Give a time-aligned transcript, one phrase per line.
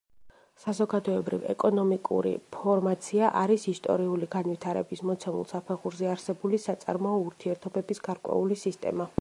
[0.61, 9.09] საზოგადოებრივ-ეკონომიკური ფორმაცია არის ისტორიული განვითარების მოცემულ საფეხურზე არსებული საწარმოო ურთიერთობების გარკვეული სისტემა.